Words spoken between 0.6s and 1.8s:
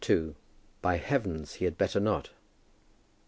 BY HEAVENS HE HAD